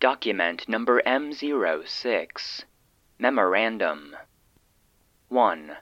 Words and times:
Document 0.00 0.66
number 0.66 1.02
M06 1.02 2.64
Memorandum 3.18 4.16
1. 5.28 5.76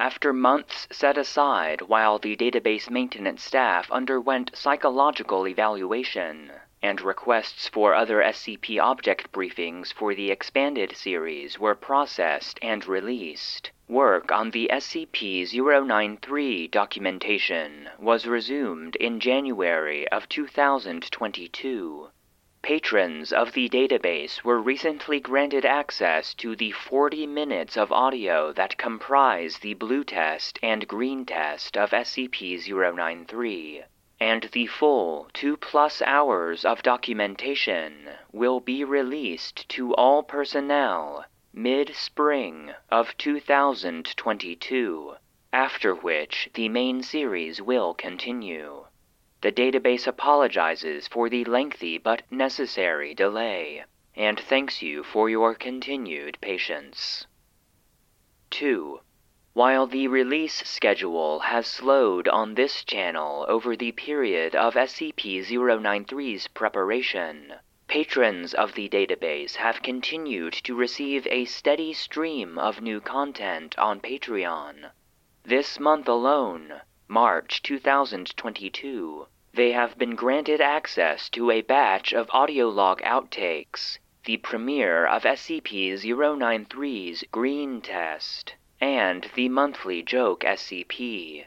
After 0.00 0.32
months 0.32 0.88
set 0.90 1.16
aside 1.16 1.82
while 1.82 2.18
the 2.18 2.34
database 2.34 2.90
maintenance 2.90 3.44
staff 3.44 3.88
underwent 3.92 4.50
psychological 4.52 5.46
evaluation 5.46 6.50
and 6.82 7.00
requests 7.00 7.68
for 7.68 7.94
other 7.94 8.20
SCP 8.20 8.82
object 8.82 9.30
briefings 9.30 9.92
for 9.92 10.12
the 10.12 10.32
expanded 10.32 10.96
series 10.96 11.60
were 11.60 11.76
processed 11.76 12.58
and 12.62 12.88
released, 12.88 13.70
work 13.86 14.32
on 14.32 14.50
the 14.50 14.68
SCP 14.72 15.46
093 15.54 16.66
documentation 16.66 17.88
was 18.00 18.26
resumed 18.26 18.96
in 18.96 19.20
January 19.20 20.08
of 20.08 20.28
2022. 20.28 22.10
Patrons 22.62 23.32
of 23.32 23.54
the 23.54 23.68
database 23.68 24.44
were 24.44 24.60
recently 24.60 25.18
granted 25.18 25.64
access 25.64 26.32
to 26.34 26.54
the 26.54 26.70
40 26.70 27.26
minutes 27.26 27.76
of 27.76 27.90
audio 27.90 28.52
that 28.52 28.78
comprise 28.78 29.58
the 29.58 29.74
blue 29.74 30.04
test 30.04 30.60
and 30.62 30.86
green 30.86 31.26
test 31.26 31.76
of 31.76 31.90
SCP 31.90 32.64
093, 32.94 33.82
and 34.20 34.44
the 34.52 34.68
full 34.68 35.28
2 35.32 35.56
plus 35.56 36.00
hours 36.02 36.64
of 36.64 36.84
documentation 36.84 38.08
will 38.30 38.60
be 38.60 38.84
released 38.84 39.68
to 39.70 39.92
all 39.96 40.22
personnel 40.22 41.24
mid 41.52 41.92
spring 41.96 42.72
of 42.88 43.16
2022, 43.18 45.16
after 45.52 45.96
which 45.96 46.48
the 46.54 46.68
main 46.68 47.02
series 47.02 47.60
will 47.60 47.92
continue. 47.92 48.84
The 49.42 49.52
database 49.52 50.06
apologizes 50.06 51.06
for 51.08 51.28
the 51.28 51.44
lengthy 51.44 51.98
but 51.98 52.22
necessary 52.30 53.14
delay 53.14 53.84
and 54.14 54.38
thanks 54.38 54.82
you 54.82 55.02
for 55.02 55.30
your 55.30 55.54
continued 55.54 56.36
patience. 56.42 57.26
2. 58.50 59.00
While 59.54 59.86
the 59.86 60.06
release 60.06 60.68
schedule 60.68 61.40
has 61.40 61.66
slowed 61.66 62.28
on 62.28 62.54
this 62.54 62.84
channel 62.84 63.46
over 63.48 63.74
the 63.74 63.92
period 63.92 64.54
of 64.54 64.74
SCP-093's 64.74 66.48
preparation, 66.48 67.54
patrons 67.88 68.52
of 68.52 68.74
the 68.74 68.88
database 68.90 69.56
have 69.56 69.82
continued 69.82 70.52
to 70.52 70.74
receive 70.74 71.26
a 71.26 71.46
steady 71.46 71.94
stream 71.94 72.58
of 72.58 72.82
new 72.82 73.00
content 73.00 73.78
on 73.78 74.00
Patreon. 74.00 74.90
This 75.42 75.80
month 75.80 76.06
alone, 76.06 76.82
March 77.08 77.62
2022, 77.62 79.26
they 79.54 79.72
have 79.72 79.98
been 79.98 80.14
granted 80.14 80.62
access 80.62 81.28
to 81.28 81.50
a 81.50 81.60
batch 81.60 82.14
of 82.14 82.30
audio 82.30 82.70
log 82.70 83.02
outtakes, 83.02 83.98
the 84.24 84.38
premiere 84.38 85.04
of 85.04 85.24
SCP-093's 85.24 87.22
Green 87.30 87.82
Test, 87.82 88.54
and 88.80 89.30
the 89.34 89.50
monthly 89.50 90.02
Joke 90.02 90.40
SCP. 90.40 91.44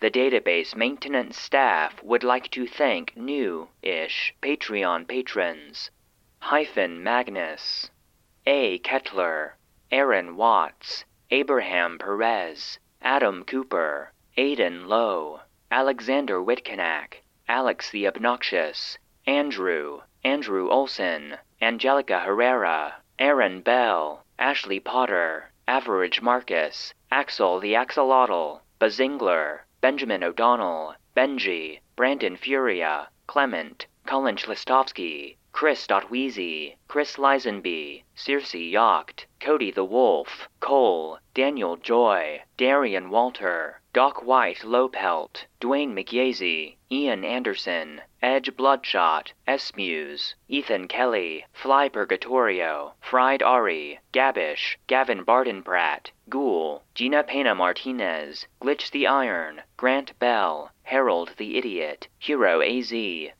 The 0.00 0.10
database 0.10 0.76
maintenance 0.76 1.38
staff 1.38 2.02
would 2.02 2.22
like 2.22 2.50
to 2.50 2.66
thank 2.66 3.16
new-ish 3.16 4.34
Patreon 4.42 5.08
patrons 5.08 5.90
Hyphen 6.40 7.02
Magnus, 7.02 7.90
A. 8.46 8.78
Kettler, 8.80 9.56
Aaron 9.90 10.36
Watts, 10.36 11.06
Abraham 11.30 11.98
Perez, 11.98 12.78
Adam 13.00 13.42
Cooper, 13.44 14.12
Aidan 14.36 14.86
Lowe, 14.86 15.40
Alexander 15.70 16.42
Whitcanack, 16.42 17.22
Alex 17.50 17.90
the 17.90 18.06
Obnoxious, 18.06 18.98
Andrew, 19.26 20.02
Andrew 20.22 20.68
Olson, 20.68 21.38
Angelica 21.62 22.20
Herrera, 22.20 22.96
Aren 23.18 23.62
Bell, 23.62 24.22
Ashley 24.38 24.78
Potter, 24.78 25.50
Average 25.66 26.20
Marcus, 26.20 26.92
Axol 27.10 27.58
the 27.62 27.72
Axolotl, 27.72 28.60
Bazingler, 28.78 29.60
Benjamin 29.80 30.22
O'Donnell, 30.22 30.94
Benji, 31.16 31.80
Brandon 31.96 32.36
Furia, 32.36 33.08
Clement, 33.26 33.86
Colin 34.04 34.36
Chlistovsky, 34.36 35.36
Chris.Wheezy, 35.60 36.76
Chris 36.86 37.16
Lisenby, 37.16 38.04
Circe 38.14 38.52
Jagd, 38.52 39.24
Cody 39.40 39.72
the 39.72 39.84
Wolf, 39.84 40.48
Cole, 40.60 41.18
Danial 41.34 41.82
Joy, 41.82 42.42
Darian 42.56 43.10
Walter, 43.10 43.80
Doc 43.92 44.22
White 44.22 44.62
Lowpelt, 44.62 45.46
Duane 45.58 45.92
Megyesi, 45.92 46.76
Ean 46.92 47.24
Anderson, 47.24 48.02
Edge 48.20 48.56
Bloodshot, 48.56 49.32
Essmews, 49.46 50.34
Ethan 50.48 50.88
Kelly, 50.88 51.46
Fly 51.52 51.88
Purgatorio, 51.88 52.94
Fried 53.00 53.44
Ari, 53.44 54.00
Gabish, 54.12 54.76
Gavin 54.88 55.24
Bardenpratt, 55.24 56.10
Ghoul, 56.28 56.82
Gina 56.96 57.22
Pena 57.22 57.54
Martinez, 57.54 58.48
Glitch 58.60 58.90
the 58.90 59.06
Iron, 59.06 59.62
Grant 59.76 60.18
Bell, 60.18 60.72
Harold 60.82 61.34
the 61.36 61.56
Idiot, 61.56 62.08
HiRo 62.20 62.60
AZ, 62.60 62.90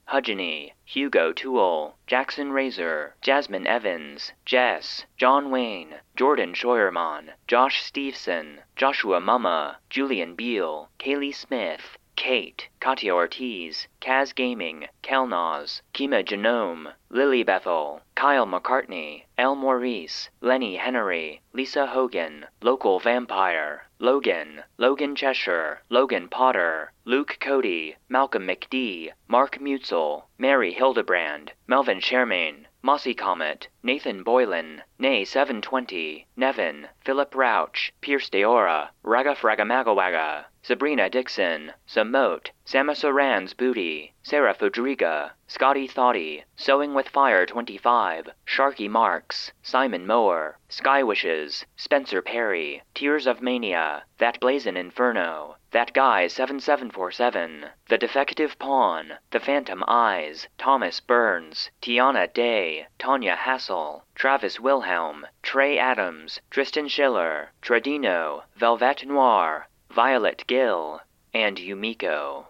HudgiNy, 0.09 0.75
Hugo 0.85 1.33
Tual, 1.33 1.95
Jackson 2.07 2.53
Razor, 2.53 3.17
Jasmine 3.21 3.67
Evans, 3.67 4.33
Jess, 4.45 5.07
John 5.17 5.51
Wayne, 5.51 5.97
Jordan 6.15 6.55
Scheuermann, 6.55 7.33
Josh 7.49 7.83
Steveson, 7.83 8.61
Joshua 8.77 9.21
Mumma, 9.21 9.79
Julien 9.91 10.37
Beal, 10.37 10.89
Kalie 10.99 11.33
Smith, 11.33 11.98
Kate, 12.19 12.69
Katya 12.81 13.15
Ortiz, 13.15 13.87
Kaz 14.01 14.35
Gaming, 14.35 14.89
Kelnaz, 15.05 15.83
Kima 15.95 16.25
Genome, 16.25 16.93
Lily 17.11 17.45
Bethel, 17.45 18.03
Kyle 18.17 18.45
McCartney, 18.45 19.23
El 19.39 19.55
Maurice, 19.55 20.29
Lenny 20.41 20.75
Henry, 20.75 21.41
Lisa 21.53 21.87
Hogan, 21.87 22.47
Local 22.61 22.99
Vampire, 22.99 23.87
Logan, 24.01 24.65
Logan 24.79 25.15
Cheshire, 25.15 25.83
Logan 25.91 26.29
Potter, 26.29 26.93
Luke 27.05 27.39
Cody, 27.41 27.95
Malcolm 28.09 28.49
McD, 28.49 29.13
Mark 29.29 29.61
Mutzel, 29.61 30.25
Mary 30.39 30.73
Hildebrand, 30.73 31.53
Melvin 31.69 32.01
Shermain, 32.01 32.67
Mossy 32.83 33.15
Comet, 33.15 33.69
Nathan 33.85 34.25
Boylan, 34.25 34.83
Nay 35.01 35.25
720, 35.25 36.27
Nevin, 36.35 36.89
Philip 37.05 37.33
Rauch, 37.33 37.93
Pierce 38.01 38.29
Deora, 38.29 38.89
Raga 39.05 39.37
Fragamagawaga, 39.37 40.47
Sabrina 40.61 41.09
Dixon, 41.09 41.73
Samote, 41.87 42.51
Samasaran's 42.67 43.55
Booty, 43.55 44.13
Sarah 44.23 44.55
Fudriga, 44.55 45.31
Scotty 45.47 45.87
Thoughty, 45.87 46.45
Sewing 46.57 46.93
with 46.93 47.09
Fire 47.09 47.47
25, 47.47 48.29
Sharky 48.45 48.91
Marks, 48.91 49.51
Simon 49.63 50.07
Mower, 50.07 50.59
Sky 50.69 51.03
Wishes, 51.03 51.65
Spencer 51.77 52.21
Perry, 52.21 52.83
Tears 52.93 53.27
of 53.27 53.41
Mania, 53.41 54.05
That 54.19 54.39
Blazin' 54.41 54.77
Inferno, 54.77 55.57
That 55.71 55.95
Guy 55.95 56.27
7747, 56.27 57.71
The 57.89 57.97
Defective 57.97 58.59
Pawn, 58.59 59.15
The 59.31 59.41
Phantom 59.41 59.83
Eyes, 59.89 60.49
Thomas 60.59 61.01
Burns, 61.01 61.71
Tiana 61.81 62.31
Day, 62.31 62.89
Tanya 62.99 63.37
Hassel, 63.37 64.05
Travis 64.15 64.61
Wilhelm, 64.89 65.27
Trey 65.43 65.79
Adams, 65.79 66.41
Tristan 66.51 66.89
Schiller, 66.89 67.53
Tradino, 67.61 68.45
Velvet 68.57 69.05
Noir, 69.05 69.69
Violet 69.91 70.45
Gill, 70.47 71.03
and 71.35 71.59
Yumiko. 71.59 72.47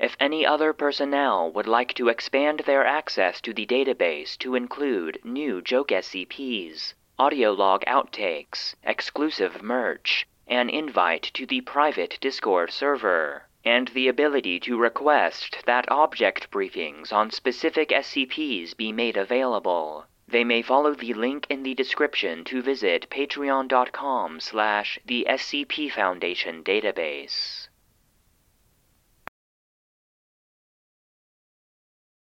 If 0.00 0.16
any 0.18 0.44
other 0.44 0.72
personnel 0.72 1.52
would 1.52 1.68
like 1.68 1.94
to 1.94 2.08
expand 2.08 2.58
their 2.66 2.84
access 2.84 3.40
to 3.42 3.54
the 3.54 3.66
database 3.66 4.36
to 4.38 4.56
include 4.56 5.20
new 5.22 5.62
Joke 5.62 5.90
SCPs, 5.90 6.94
audio 7.20 7.52
log 7.52 7.84
outtakes, 7.84 8.74
exclusive 8.82 9.62
merch, 9.62 10.26
an 10.48 10.68
invite 10.68 11.30
to 11.34 11.46
the 11.46 11.60
private 11.60 12.18
Discord 12.20 12.72
server, 12.72 13.46
and 13.64 13.86
the 13.94 14.08
ability 14.08 14.58
to 14.58 14.76
request 14.76 15.62
that 15.66 15.88
object 15.88 16.50
briefings 16.50 17.12
on 17.12 17.30
specific 17.30 17.90
SCPs 17.90 18.76
be 18.76 18.90
made 18.90 19.16
available, 19.16 20.06
they 20.28 20.42
may 20.42 20.60
follow 20.60 20.92
the 20.94 21.14
link 21.14 21.46
in 21.48 21.62
the 21.62 21.74
description 21.74 22.42
to 22.42 22.60
visit 22.60 23.08
patreon.com 23.10 24.40
slash 24.40 24.98
the 25.06 25.24
SCP 25.28 25.92
Foundation 25.92 26.64
database. 26.64 27.68